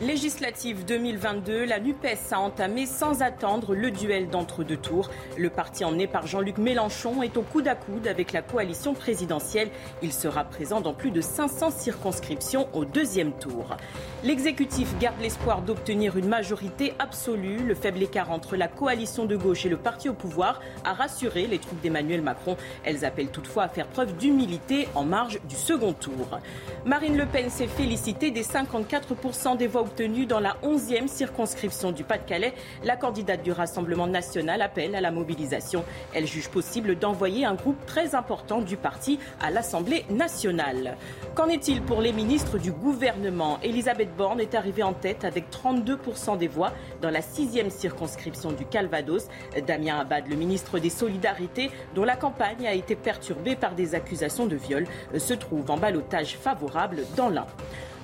[0.00, 5.10] Législative 2022, la NUPES a entamé sans attendre le duel d'entre deux tours.
[5.36, 9.70] Le parti emmené par Jean-Luc Mélenchon est au coude à coude avec la coalition présidentielle.
[10.00, 13.76] Il sera présent dans plus de 500 circonscriptions au deuxième tour.
[14.22, 17.58] L'exécutif garde l'espoir d'obtenir une majorité absolue.
[17.66, 21.48] Le faible écart entre la coalition de gauche et le parti au pouvoir a rassuré
[21.48, 22.56] les troupes d'Emmanuel Macron.
[22.84, 26.38] Elles appellent toutefois à faire preuve d'humilité en marge du second tour.
[26.86, 32.04] Marine Le Pen s'est félicitée des 54% des voix obtenue dans la 11e circonscription du
[32.04, 32.52] Pas-de-Calais.
[32.84, 35.82] La candidate du Rassemblement national appelle à la mobilisation.
[36.12, 40.98] Elle juge possible d'envoyer un groupe très important du parti à l'Assemblée nationale.
[41.34, 43.58] Qu'en est-il pour les ministres du gouvernement?
[43.62, 48.66] Elisabeth Borne est arrivée en tête avec 32% des voix dans la 6e circonscription du
[48.66, 49.28] Calvados.
[49.66, 54.44] Damien Abad, le ministre des Solidarités, dont la campagne a été perturbée par des accusations
[54.44, 54.86] de viol,
[55.16, 57.46] se trouve en balotage favorable dans l'Ain.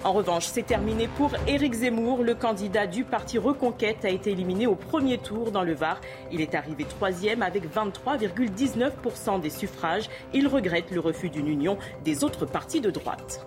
[0.04, 2.22] En revanche, c'est terminé pour Éric Zemmour.
[2.22, 5.98] Le candidat du parti Reconquête a été éliminé au premier tour dans le Var.
[6.30, 10.10] Il est arrivé troisième avec 23,19% des suffrages.
[10.34, 13.46] Il regrette le refus d'une union des autres partis de droite.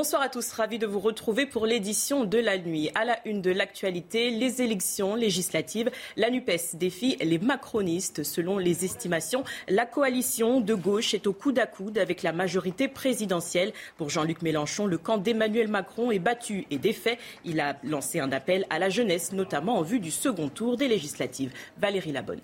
[0.00, 2.90] Bonsoir à tous, ravi de vous retrouver pour l'édition de la nuit.
[2.94, 5.90] À la une de l'actualité, les élections législatives.
[6.16, 8.22] La NUPES défie les macronistes.
[8.22, 12.88] Selon les estimations, la coalition de gauche est au coude à coude avec la majorité
[12.88, 13.74] présidentielle.
[13.98, 17.18] Pour Jean-Luc Mélenchon, le camp d'Emmanuel Macron est battu et défait.
[17.44, 20.88] Il a lancé un appel à la jeunesse, notamment en vue du second tour des
[20.88, 21.52] législatives.
[21.76, 22.40] Valérie Labonne.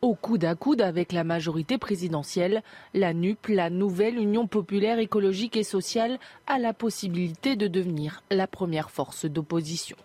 [0.00, 2.62] Au coude à coude avec la majorité présidentielle,
[2.94, 8.46] la NUP, la nouvelle Union populaire écologique et sociale, a la possibilité de devenir la
[8.46, 9.96] première force d'opposition.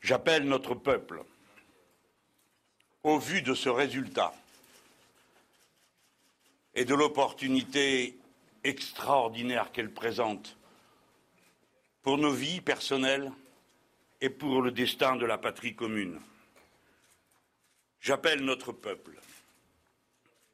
[0.00, 1.22] J'appelle notre peuple,
[3.02, 4.32] au vu de ce résultat
[6.74, 8.16] et de l'opportunité
[8.64, 10.56] extraordinaire qu'elle présente
[12.00, 13.30] pour nos vies personnelles
[14.22, 16.18] et pour le destin de la patrie commune.
[18.00, 19.18] J'appelle notre peuple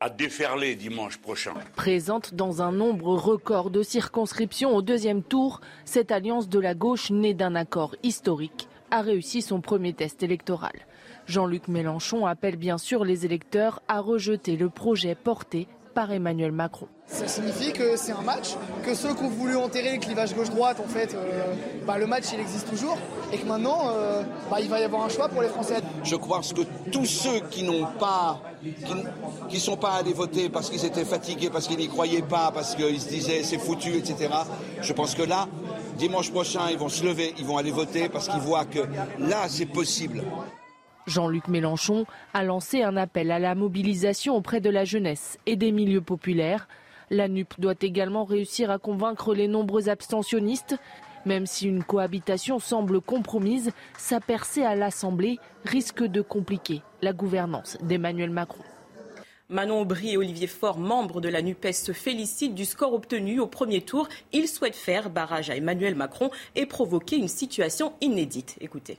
[0.01, 1.53] à déferler dimanche prochain.
[1.77, 7.11] Présente dans un nombre record de circonscriptions au deuxième tour, cette alliance de la gauche
[7.11, 10.73] née d'un accord historique a réussi son premier test électoral.
[11.27, 16.87] Jean-Luc Mélenchon appelle bien sûr les électeurs à rejeter le projet porté par Emmanuel Macron.
[17.07, 20.79] Ça signifie que c'est un match, que ceux qui ont voulu enterrer le clivage gauche-droite,
[20.81, 21.55] en fait, euh,
[21.87, 22.97] bah, le match il existe toujours,
[23.33, 25.81] et que maintenant euh, bah, il va y avoir un choix pour les Français.
[26.05, 28.41] Je crois que tous ceux qui n'ont pas,
[29.49, 32.77] qui, sont pas allés voter parce qu'ils étaient fatigués, parce qu'ils n'y croyaient pas, parce
[32.77, 34.31] qu'ils se disaient c'est foutu, etc.
[34.81, 35.49] Je pense que là,
[35.99, 38.81] dimanche prochain, ils vont se lever, ils vont aller voter parce qu'ils voient que
[39.19, 40.23] là c'est possible.
[41.11, 45.73] Jean-Luc Mélenchon a lancé un appel à la mobilisation auprès de la jeunesse et des
[45.73, 46.69] milieux populaires.
[47.11, 50.77] La NUP doit également réussir à convaincre les nombreux abstentionnistes.
[51.27, 57.77] Même si une cohabitation semble compromise, sa percée à l'Assemblée risque de compliquer la gouvernance
[57.83, 58.63] d'Emmanuel Macron.
[59.49, 63.49] Manon Aubry et Olivier Faure, membres de la NUPES, se félicitent du score obtenu au
[63.49, 64.09] premier tour.
[64.33, 68.57] Ils souhaitent faire barrage à Emmanuel Macron et provoquer une situation inédite.
[68.61, 68.99] Écoutez.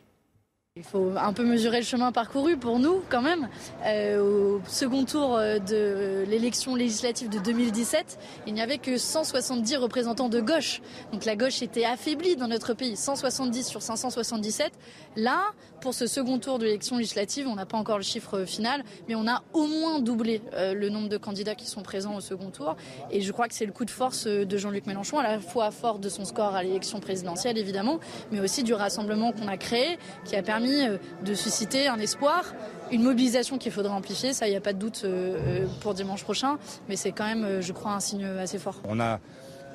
[0.78, 3.50] Il faut un peu mesurer le chemin parcouru pour nous quand même.
[3.86, 8.18] Euh, au second tour euh, de l'élection législative de 2017,
[8.48, 10.82] il n'y avait que 170 représentants de gauche.
[11.12, 14.72] Donc la gauche était affaiblie dans notre pays, 170 sur 577.
[15.18, 15.42] Là,
[15.82, 19.16] pour ce second tour de l'élection législative, on n'a pas encore le chiffre final, mais
[19.16, 22.50] on a au moins doublé euh, le nombre de candidats qui sont présents au second
[22.50, 22.78] tour.
[23.10, 25.70] Et je crois que c'est le coup de force de Jean-Luc Mélenchon, à la fois
[25.72, 28.00] fort de son score à l'élection présidentielle évidemment,
[28.32, 32.54] mais aussi du rassemblement qu'on a créé, qui a permis euh, de susciter un espoir,
[32.92, 35.94] une mobilisation qu'il faudrait amplifier, ça il n'y a pas de doute euh, euh, pour
[35.94, 36.58] dimanche prochain,
[36.90, 38.82] mais c'est quand même, je crois, un signe assez fort.
[38.88, 39.20] On a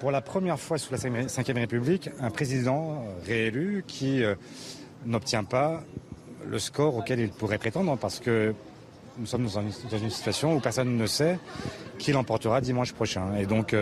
[0.00, 4.22] pour la première fois sous la Ve République un président réélu qui
[5.06, 5.82] n'obtient pas
[6.46, 8.54] le score auquel il pourrait prétendre parce que
[9.18, 11.38] nous sommes dans une, situation où personne ne sait
[11.98, 13.34] qui l'emportera dimanche prochain.
[13.38, 13.74] Et donc,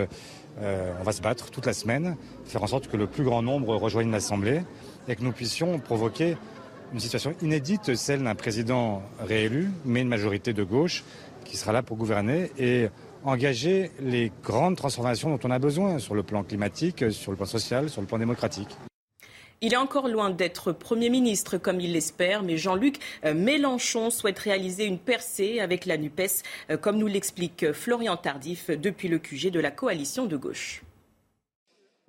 [0.60, 3.74] on va se battre toute la semaine, faire en sorte que le plus grand nombre
[3.74, 4.62] rejoigne l'Assemblée
[5.08, 6.36] et que nous puissions provoquer
[6.94, 11.02] une situation inédite, celle d'un président réélu, mais une majorité de gauche
[11.44, 12.88] qui sera là pour gouverner et
[13.24, 17.46] engager les grandes transformations dont on a besoin sur le plan climatique, sur le plan
[17.46, 18.68] social, sur le plan démocratique.
[19.60, 24.38] Il est encore loin d'être Premier ministre comme il l'espère, mais Jean-Luc euh, Mélenchon souhaite
[24.38, 29.50] réaliser une percée avec la NUPES, euh, comme nous l'explique Florian Tardif depuis le QG
[29.50, 30.82] de la coalition de gauche.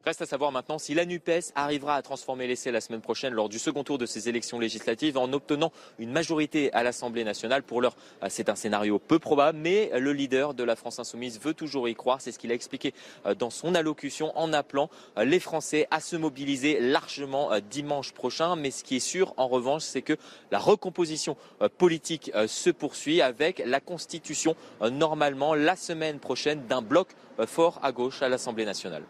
[0.05, 3.49] Reste à savoir maintenant si la NUPES arrivera à transformer l'essai la semaine prochaine lors
[3.49, 7.63] du second tour de ces élections législatives en obtenant une majorité à l'Assemblée nationale.
[7.63, 11.39] Pour l'heure, euh, c'est un scénario peu probable, mais le leader de la France insoumise
[11.41, 12.21] veut toujours y croire.
[12.21, 12.93] C'est ce qu'il a expliqué
[13.25, 18.55] euh, dans son allocution en appelant euh, les Français à se mobiliser largement dimanche prochain.
[18.55, 20.17] Mais ce qui est sûr, en revanche, c'est que
[20.51, 21.35] la recomposition
[21.79, 27.07] politique se poursuit avec la constitution normalement la semaine prochaine d'un bloc
[27.47, 29.03] fort à gauche à l'Assemblée nationale.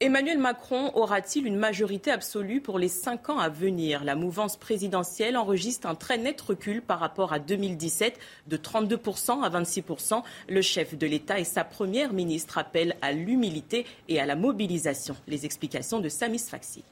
[0.00, 4.02] Emmanuel Macron aura-t-il une majorité absolue pour les cinq ans à venir?
[4.02, 8.18] La mouvance présidentielle enregistre un très net recul par rapport à 2017
[8.48, 10.24] de 32% à 26%.
[10.48, 15.14] Le chef de l'État et sa première ministre appellent à l'humilité et à la mobilisation.
[15.28, 16.82] Les explications de Samis Faxi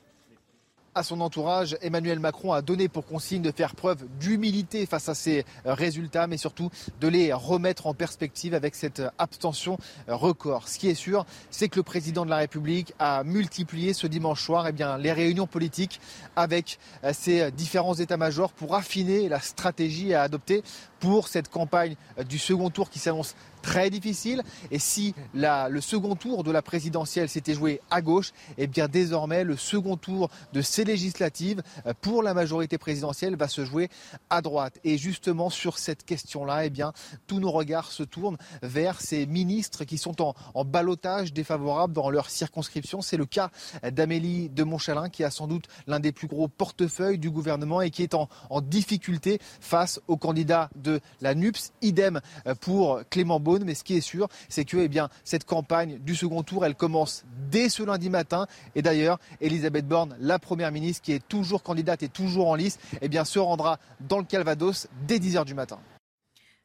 [0.95, 5.15] à son entourage, Emmanuel Macron a donné pour consigne de faire preuve d'humilité face à
[5.15, 9.79] ces euh, résultats, mais surtout de les remettre en perspective avec cette euh, abstention
[10.09, 10.69] euh, record.
[10.69, 14.45] Ce qui est sûr, c'est que le président de la République a multiplié ce dimanche
[14.45, 16.01] soir eh bien, les réunions politiques
[16.37, 16.79] avec
[17.13, 20.63] ses différents états-majors pour affiner la stratégie à adopter
[21.03, 21.97] pour cette campagne
[22.29, 24.43] du second tour qui s'annonce très difficile.
[24.71, 29.43] Et si le second tour de la présidentielle s'était joué à gauche, eh bien désormais
[29.43, 33.89] le second tour de ces législatives euh, pour la majorité présidentielle va se jouer
[34.31, 34.79] à droite.
[34.85, 36.93] Et justement sur cette question-là, eh bien
[37.27, 42.11] tous nos regards se tournent vers ces ministres qui sont en, en balotage défavorable dans
[42.11, 43.01] leur circonscription.
[43.01, 43.51] C'est le cas
[43.91, 47.91] d'Amélie de Montchalin qui a sans doute l'un des plus gros portefeuilles du gouvernement et
[47.91, 51.73] qui est en, en difficulté face au candidat de la NUPS.
[51.83, 55.45] Idem euh, pour Clément Beaune mais ce qui est sûr, c'est que eh bien, cette
[55.45, 58.47] campagne du second tour, elle commence dès ce lundi matin.
[58.75, 62.79] Et d'ailleurs, Elisabeth Borne, la première ministre, qui est toujours candidate et toujours en lice,
[63.01, 65.79] eh bien, se rendra dans le Calvados dès 10h du matin.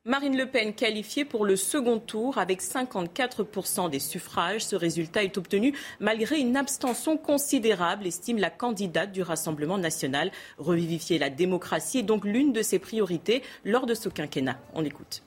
[0.07, 4.63] Marine Le Pen qualifiée pour le second tour avec 54% des suffrages.
[4.63, 10.31] Ce résultat est obtenu malgré une abstention considérable, estime la candidate du Rassemblement national.
[10.59, 14.57] Revivifier la démocratie est donc l'une de ses priorités lors de ce quinquennat.
[14.73, 15.23] On écoute.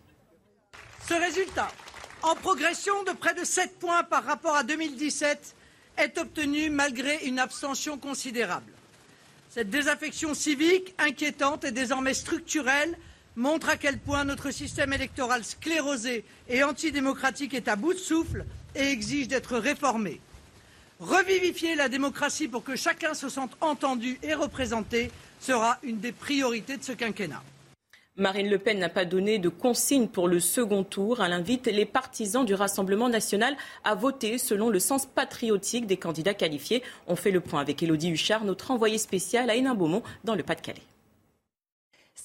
[1.06, 1.69] Ce résultat,
[2.23, 5.56] en progression de près de 7 points par rapport à 2017,
[5.99, 8.73] est obtenu malgré une abstention considérable.
[9.50, 12.97] Cette désaffection civique, inquiétante et désormais structurelle,
[13.41, 18.45] montre à quel point notre système électoral sclérosé et antidémocratique est à bout de souffle
[18.75, 20.21] et exige d'être réformé.
[21.01, 25.11] Revivifier la démocratie pour que chacun se sente entendu et représenté
[25.41, 27.43] sera une des priorités de ce quinquennat.
[28.17, 31.25] Marine Le Pen n'a pas donné de consigne pour le second tour.
[31.25, 36.35] Elle invite les partisans du Rassemblement national à voter selon le sens patriotique des candidats
[36.35, 36.83] qualifiés.
[37.07, 40.90] On fait le point avec Élodie Huchard, notre envoyée spéciale à Hénin-Beaumont dans le Pas-de-Calais.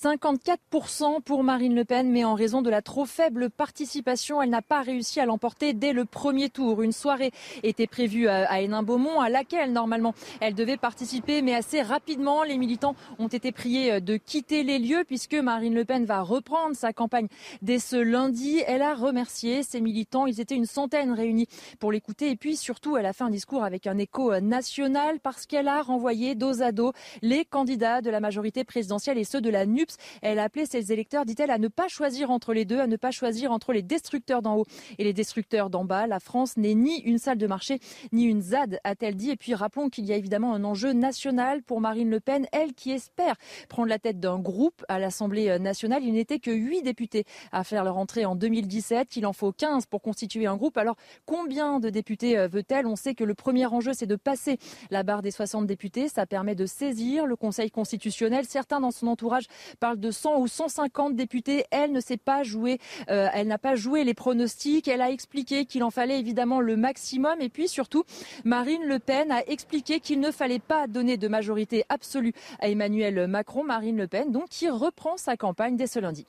[0.01, 4.61] 54% pour Marine Le Pen, mais en raison de la trop faible participation, elle n'a
[4.61, 6.81] pas réussi à l'emporter dès le premier tour.
[6.81, 7.31] Une soirée
[7.63, 12.95] était prévue à Hénin-Beaumont, à laquelle normalement elle devait participer, mais assez rapidement, les militants
[13.19, 17.27] ont été priés de quitter les lieux puisque Marine Le Pen va reprendre sa campagne
[17.61, 18.61] dès ce lundi.
[18.67, 21.47] Elle a remercié ses militants, ils étaient une centaine réunis
[21.79, 25.45] pour l'écouter et puis surtout elle a fait un discours avec un écho national parce
[25.45, 29.49] qu'elle a renvoyé dos à dos les candidats de la majorité présidentielle et ceux de
[29.49, 32.79] la NUPS elle a appelé ses électeurs, dit-elle, à ne pas choisir entre les deux,
[32.79, 34.65] à ne pas choisir entre les destructeurs d'en haut
[34.97, 36.07] et les destructeurs d'en bas.
[36.07, 37.79] La France n'est ni une salle de marché,
[38.11, 39.31] ni une ZAD, a-t-elle dit.
[39.31, 42.73] Et puis rappelons qu'il y a évidemment un enjeu national pour Marine Le Pen, elle
[42.73, 43.35] qui espère
[43.69, 46.03] prendre la tête d'un groupe à l'Assemblée nationale.
[46.03, 49.15] Il n'était que 8 députés à faire leur entrée en 2017.
[49.15, 50.77] Il en faut 15 pour constituer un groupe.
[50.77, 52.87] Alors combien de députés euh, veut-elle?
[52.87, 54.57] On sait que le premier enjeu, c'est de passer
[54.89, 56.07] la barre des 60 députés.
[56.07, 58.45] Ça permet de saisir le Conseil constitutionnel.
[58.45, 61.65] Certains dans son entourage parle de 100 ou 150 députés.
[61.71, 62.79] Elle ne s'est pas joué,
[63.09, 64.87] euh, elle n'a pas joué les pronostics.
[64.87, 67.41] Elle a expliqué qu'il en fallait évidemment le maximum.
[67.41, 68.03] Et puis surtout,
[68.43, 73.27] Marine Le Pen a expliqué qu'il ne fallait pas donner de majorité absolue à Emmanuel
[73.27, 73.63] Macron.
[73.63, 76.25] Marine Le Pen, donc, qui reprend sa campagne dès ce lundi.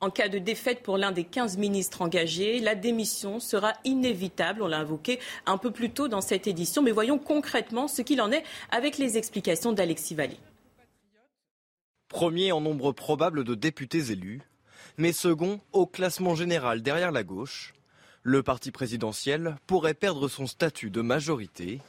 [0.00, 4.62] En cas de défaite pour l'un des 15 ministres engagés, la démission sera inévitable.
[4.62, 6.82] On l'a invoqué un peu plus tôt dans cette édition.
[6.82, 10.38] Mais voyons concrètement ce qu'il en est avec les explications d'Alexis Valli
[12.14, 14.40] premier en nombre probable de députés élus,
[14.98, 17.74] mais second au classement général derrière la gauche.
[18.22, 21.80] Le parti présidentiel pourrait perdre son statut de majorité.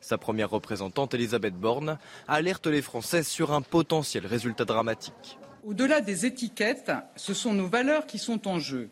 [0.00, 5.38] Sa première représentante, Elisabeth Borne, alerte les Français sur un potentiel résultat dramatique.
[5.64, 8.88] Au-delà des étiquettes, ce sont nos valeurs qui sont en jeu.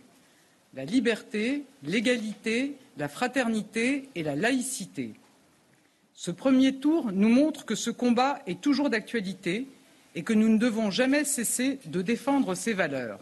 [0.75, 5.15] La liberté, l'égalité, la fraternité et la laïcité.
[6.15, 9.67] Ce premier tour nous montre que ce combat est toujours d'actualité
[10.15, 13.19] et que nous ne devons jamais cesser de défendre ces valeurs.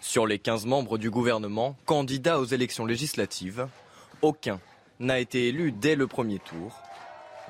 [0.00, 3.68] Sur les 15 membres du gouvernement candidats aux élections législatives,
[4.20, 4.60] aucun
[4.98, 6.80] n'a été élu dès le premier tour.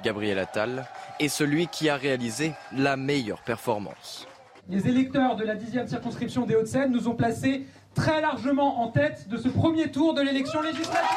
[0.02, 0.86] Gabriel Attal
[1.20, 4.26] est celui qui a réalisé la meilleure performance.
[4.68, 9.28] Les électeurs de la 10e circonscription des Hauts-de-Seine nous ont placés très largement en tête
[9.28, 11.08] de ce premier tour de l'élection législative.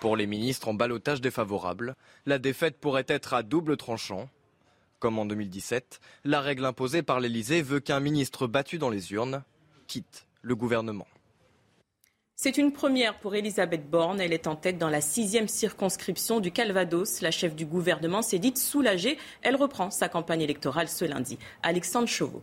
[0.00, 1.94] Pour les ministres en balotage défavorable,
[2.26, 4.28] la défaite pourrait être à double tranchant.
[4.98, 9.44] Comme en 2017, la règle imposée par l'Elysée veut qu'un ministre battu dans les urnes
[9.86, 11.06] quitte le gouvernement.
[12.40, 14.20] C'est une première pour Elisabeth Borne.
[14.20, 17.20] Elle est en tête dans la sixième circonscription du Calvados.
[17.20, 19.18] La chef du gouvernement s'est dite soulagée.
[19.42, 21.38] Elle reprend sa campagne électorale ce lundi.
[21.62, 22.42] Alexandre Chauveau.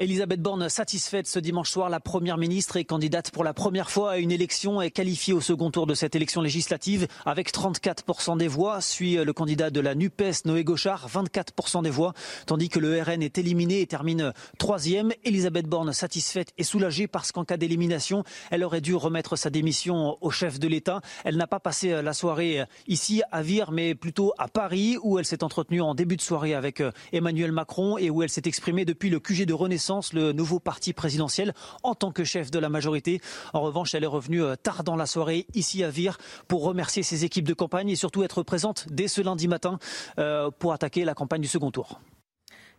[0.00, 4.12] Elisabeth Borne satisfaite ce dimanche soir, la première ministre est candidate pour la première fois
[4.12, 8.48] à une élection et qualifiée au second tour de cette élection législative avec 34% des
[8.48, 8.80] voix.
[8.80, 12.14] Suit le candidat de la NUPES, Noé Gauchard, 24% des voix,
[12.46, 15.12] tandis que le RN est éliminé et termine troisième.
[15.22, 20.16] Elisabeth Borne satisfaite et soulagée parce qu'en cas d'élimination, elle aurait dû remettre sa démission
[20.22, 21.02] au chef de l'État.
[21.24, 25.26] Elle n'a pas passé la soirée ici à Vire, mais plutôt à Paris, où elle
[25.26, 29.10] s'est entretenue en début de soirée avec Emmanuel Macron et où elle s'est exprimée depuis
[29.10, 33.20] le QG de Renaissance le nouveau parti présidentiel, en tant que chef de la majorité.
[33.52, 37.02] En revanche, elle est revenue euh, tard dans la soirée ici à Vire pour remercier
[37.02, 39.78] ses équipes de campagne et surtout être présente dès ce lundi matin
[40.18, 42.00] euh, pour attaquer la campagne du second tour.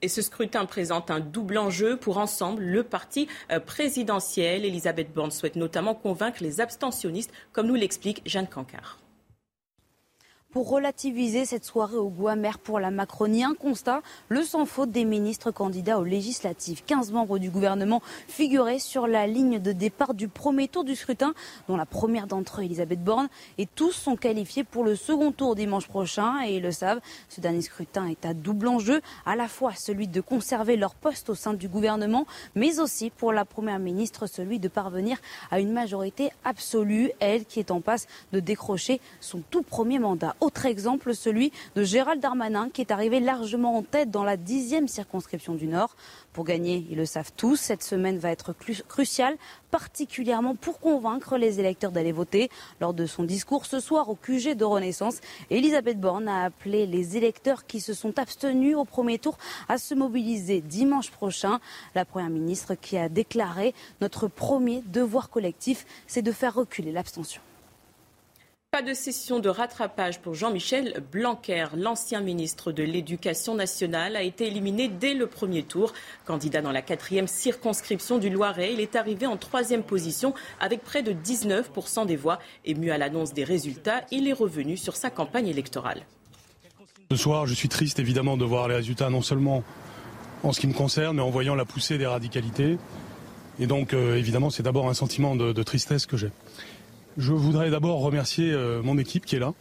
[0.01, 4.65] Et ce scrutin présente un double enjeu pour ensemble le parti euh, présidentiel.
[4.65, 9.00] Elisabeth Borne souhaite notamment convaincre les abstentionnistes, comme nous l'explique Jeanne Cancard
[10.51, 12.29] pour relativiser cette soirée au goût
[12.63, 13.43] pour la Macronie.
[13.43, 16.83] Un constat, le sans faute des ministres candidats aux législatives.
[16.85, 21.33] 15 membres du gouvernement figuraient sur la ligne de départ du premier tour du scrutin,
[21.67, 23.27] dont la première d'entre eux, Elisabeth Borne,
[23.57, 27.01] et tous sont qualifiés pour le second tour dimanche prochain et ils le savent.
[27.29, 31.29] Ce dernier scrutin est à double enjeu, à la fois celui de conserver leur poste
[31.29, 35.17] au sein du gouvernement, mais aussi pour la première ministre, celui de parvenir
[35.49, 40.35] à une majorité absolue, elle qui est en passe de décrocher son tout premier mandat.
[40.41, 44.87] Autre exemple, celui de Gérald Darmanin, qui est arrivé largement en tête dans la dixième
[44.87, 45.95] circonscription du Nord.
[46.33, 48.55] Pour gagner, ils le savent tous, cette semaine va être
[48.87, 49.37] cruciale,
[49.69, 52.49] particulièrement pour convaincre les électeurs d'aller voter.
[52.79, 55.19] Lors de son discours ce soir au QG de Renaissance,
[55.51, 59.37] Elisabeth Borne a appelé les électeurs qui se sont abstenus au premier tour
[59.69, 61.59] à se mobiliser dimanche prochain.
[61.93, 67.43] La Première ministre qui a déclaré Notre premier devoir collectif, c'est de faire reculer l'abstention.
[68.71, 71.65] Pas de session de rattrapage pour Jean-Michel Blanquer.
[71.75, 75.91] L'ancien ministre de l'Éducation nationale a été éliminé dès le premier tour.
[76.23, 81.03] Candidat dans la quatrième circonscription du Loiret, il est arrivé en troisième position avec près
[81.03, 82.39] de 19% des voix.
[82.63, 86.05] Ému à l'annonce des résultats, il est revenu sur sa campagne électorale.
[87.11, 89.65] Ce soir, je suis triste évidemment de voir les résultats, non seulement
[90.43, 92.77] en ce qui me concerne, mais en voyant la poussée des radicalités.
[93.59, 96.31] Et donc, euh, évidemment, c'est d'abord un sentiment de tristesse que j'ai.
[97.17, 99.53] Je voudrais d'abord remercier euh, mon équipe qui est là,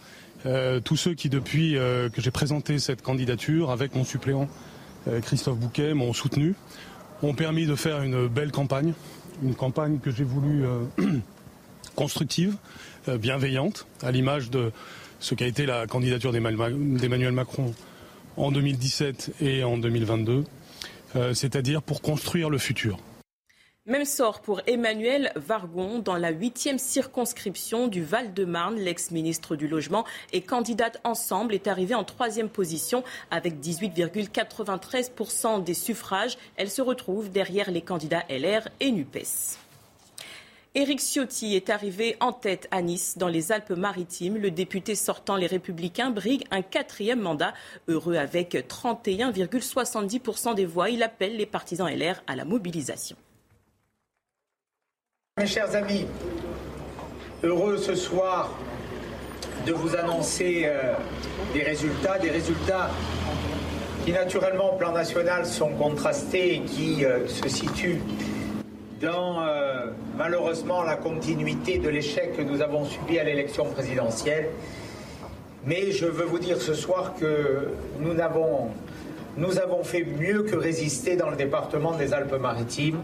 [0.47, 4.49] euh, tous ceux qui depuis euh, que j'ai présenté cette candidature avec mon suppléant
[5.23, 6.55] Christophe Bouquet m'ont soutenu,
[7.23, 8.93] ont permis de faire une belle campagne,
[9.43, 10.63] une campagne que j'ai voulu
[11.95, 12.57] constructive,
[13.09, 14.73] bienveillante, à l'image de
[15.19, 17.73] ce qu'a été la candidature d'Emmanuel Macron
[18.37, 20.45] en 2017 et en 2022,
[21.33, 22.99] c'est-à-dire pour construire le futur.
[23.87, 28.77] Même sort pour Emmanuel Vargon dans la huitième circonscription du Val-de-Marne.
[28.77, 36.37] L'ex-ministre du Logement et candidate ensemble est arrivée en troisième position avec 18,93% des suffrages.
[36.57, 39.57] Elle se retrouve derrière les candidats LR et NUPES.
[40.75, 44.37] Éric Ciotti est arrivé en tête à Nice, dans les Alpes-Maritimes.
[44.37, 47.55] Le député sortant Les Républicains brigue un quatrième mandat.
[47.89, 53.17] Heureux avec 31,70% des voix, il appelle les partisans LR à la mobilisation.
[55.41, 56.07] Mes chers amis,
[57.43, 58.59] heureux ce soir
[59.67, 60.93] de vous annoncer euh,
[61.55, 62.91] des résultats, des résultats
[64.05, 68.03] qui naturellement au plan national sont contrastés et qui euh, se situent
[69.01, 69.87] dans euh,
[70.19, 74.51] malheureusement la continuité de l'échec que nous avons subi à l'élection présidentielle.
[75.65, 77.69] Mais je veux vous dire ce soir que
[77.99, 78.69] nous avons,
[79.39, 83.01] nous avons fait mieux que résister dans le département des Alpes-Maritimes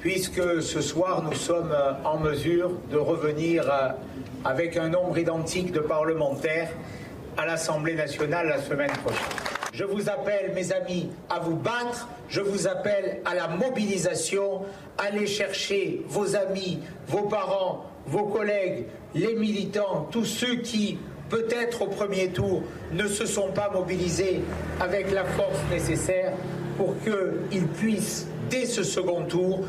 [0.00, 3.88] puisque ce soir nous sommes euh, en mesure de revenir euh,
[4.44, 6.70] avec un nombre identique de parlementaires
[7.36, 9.26] à l'Assemblée nationale la semaine prochaine.
[9.72, 14.62] Je vous appelle, mes amis, à vous battre, je vous appelle à la mobilisation,
[14.96, 21.86] allez chercher vos amis, vos parents, vos collègues, les militants, tous ceux qui, peut-être au
[21.86, 22.62] premier tour,
[22.92, 24.40] ne se sont pas mobilisés
[24.80, 26.32] avec la force nécessaire
[26.78, 29.64] pour qu'ils puissent, dès ce second tour,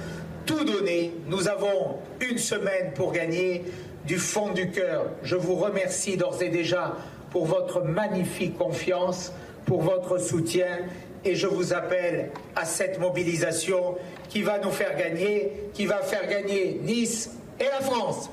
[0.45, 1.11] tout donner.
[1.27, 3.65] Nous avons une semaine pour gagner.
[4.07, 6.95] du fond du cœur, je vous remercie d'ores et déjà
[7.31, 9.33] pour votre magnifique confiance,
[9.65, 10.79] pour votre soutien
[11.25, 13.97] et je vous appelle à cette mobilisation
[14.29, 18.29] qui va nous faire gagner, qui va faire gagner Nice et la France.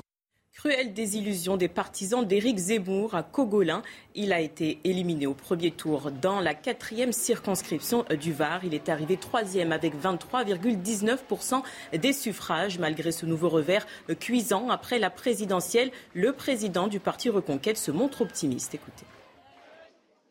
[0.57, 3.83] Cruelle désillusion des partisans d'Éric Zemmour à Cogolin.
[4.15, 8.65] Il a été éliminé au premier tour dans la quatrième circonscription du Var.
[8.65, 11.61] Il est arrivé troisième avec 23,19%
[11.93, 12.79] des suffrages.
[12.79, 13.85] Malgré ce nouveau revers
[14.19, 18.73] cuisant après la présidentielle, le président du parti Reconquête se montre optimiste.
[18.73, 19.05] Écoutez.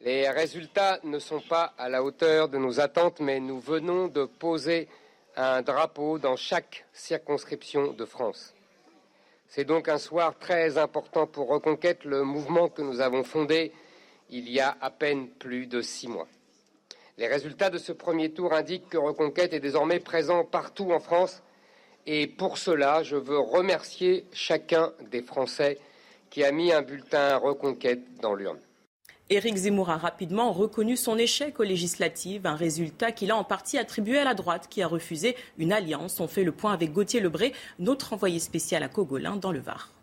[0.00, 4.24] Les résultats ne sont pas à la hauteur de nos attentes, mais nous venons de
[4.24, 4.88] poser
[5.36, 8.55] un drapeau dans chaque circonscription de France.
[9.48, 13.72] C'est donc un soir très important pour Reconquête, le mouvement que nous avons fondé
[14.28, 16.26] il y a à peine plus de six mois.
[17.16, 21.42] Les résultats de ce premier tour indiquent que Reconquête est désormais présent partout en France
[22.06, 25.78] et pour cela, je veux remercier chacun des Français
[26.30, 28.60] qui a mis un bulletin Reconquête dans l'urne.
[29.28, 33.76] Éric Zemmour a rapidement reconnu son échec aux législatives, un résultat qu'il a en partie
[33.76, 36.20] attribué à la droite qui a refusé une alliance.
[36.20, 39.95] On fait le point avec Gauthier Lebré, notre envoyé spécial à Cogolin dans le Var.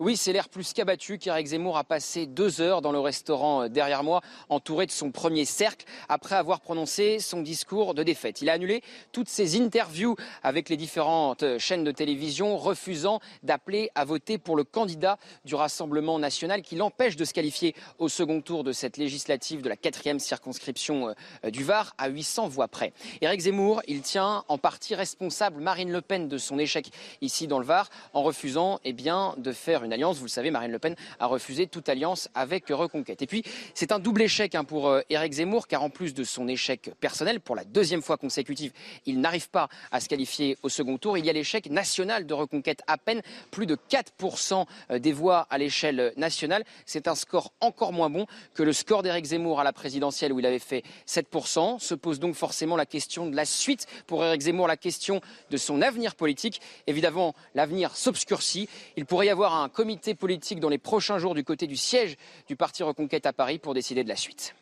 [0.00, 3.68] Oui, c'est l'air plus qu'abattu qu'Eric Zemmour a passé deux heures dans le restaurant euh,
[3.68, 8.42] derrière moi, entouré de son premier cercle, après avoir prononcé son discours de défaite.
[8.42, 8.82] Il a annulé
[9.12, 14.56] toutes ses interviews avec les différentes euh, chaînes de télévision, refusant d'appeler à voter pour
[14.56, 18.96] le candidat du Rassemblement national qui l'empêche de se qualifier au second tour de cette
[18.96, 22.92] législative de la quatrième circonscription euh, du Var à 800 voix près.
[23.20, 27.60] Éric Zemmour, il tient en partie responsable Marine Le Pen de son échec ici dans
[27.60, 30.18] le Var en refusant eh de faire une alliance.
[30.18, 33.22] Vous le savez, Marine Le Pen a refusé toute alliance avec Reconquête.
[33.22, 33.42] Et puis,
[33.74, 36.90] c'est un double échec hein, pour euh, Éric Zemmour, car en plus de son échec
[37.00, 38.72] personnel, pour la deuxième fois consécutive,
[39.06, 41.18] il n'arrive pas à se qualifier au second tour.
[41.18, 45.46] Il y a l'échec national de Reconquête, à peine plus de 4% euh, des voix
[45.50, 46.64] à l'échelle nationale.
[46.86, 50.38] C'est un score encore moins bon que le score d'Éric Zemmour à la présidentielle où
[50.38, 51.78] il avait fait 7%.
[51.78, 55.56] Se pose donc forcément la question de la suite pour Éric Zemmour, la question de
[55.56, 56.60] son avenir politique.
[56.86, 58.68] Évidemment, l'avenir s'obscurcit.
[58.96, 62.16] Il pourrait y avoir un comité politique dans les prochains jours du côté du siège
[62.48, 64.54] du Parti Reconquête à Paris pour décider de la suite.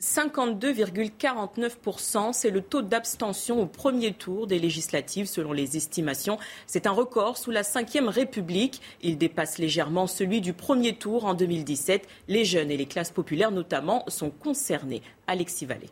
[0.00, 6.38] 52,49%, c'est le taux d'abstention au premier tour des législatives selon les estimations.
[6.68, 8.80] C'est un record sous la Ve République.
[9.02, 12.06] Il dépasse légèrement celui du premier tour en 2017.
[12.28, 15.02] Les jeunes et les classes populaires notamment sont concernés.
[15.26, 15.90] Alexis Vallée.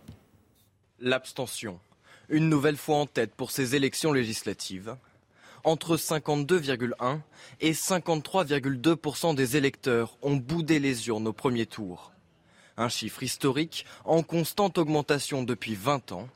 [1.00, 1.80] L'abstention,
[2.28, 4.94] une nouvelle fois en tête pour ces élections législatives
[5.66, 7.18] entre 52,1
[7.60, 12.12] et 53,2% des électeurs ont boudé les urnes au premier tour.
[12.76, 16.28] Un chiffre historique en constante augmentation depuis 20 ans.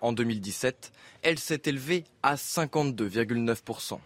[0.00, 3.98] En 2017, elle s'est élevée à 52,9%.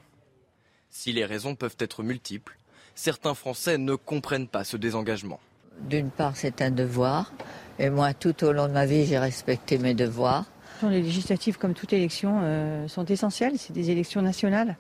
[0.89, 2.57] Si les raisons peuvent être multiples,
[2.95, 5.41] certains Français ne comprennent pas ce désengagement.
[5.81, 7.33] D'une part, c'est un devoir.
[7.81, 10.45] Et moi, tout au long de ma vie, j'ai respecté mes devoirs.
[10.89, 13.59] Les législatives, comme toute élection, euh, sont essentielles.
[13.59, 14.77] C'est des élections nationales.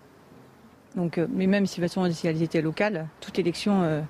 [0.97, 4.01] Donc, euh, mais même si, de toute si elles étaient locales, toutes élections euh,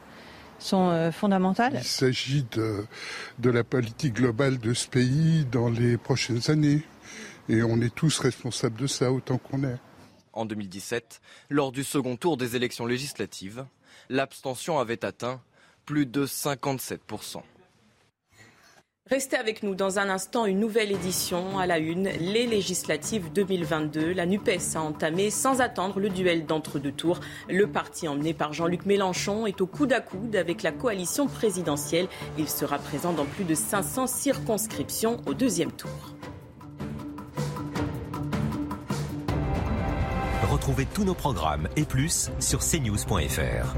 [0.59, 1.72] sont fondamentales.
[1.74, 2.85] Il s'agit de,
[3.38, 6.83] de la politique globale de ce pays dans les prochaines années.
[7.48, 9.79] Et on est tous responsables de ça autant qu'on est.
[10.33, 13.64] En 2017, lors du second tour des élections législatives,
[14.09, 15.40] l'abstention avait atteint
[15.87, 17.00] plus de 57
[19.11, 24.12] Restez avec nous dans un instant, une nouvelle édition à la une, les législatives 2022.
[24.12, 27.18] La NUPES a entamé sans attendre le duel d'entre-deux tours.
[27.49, 32.07] Le parti emmené par Jean-Luc Mélenchon est au coude à coude avec la coalition présidentielle.
[32.38, 35.90] Il sera présent dans plus de 500 circonscriptions au deuxième tour.
[40.49, 43.75] Retrouvez tous nos programmes et plus sur cnews.fr.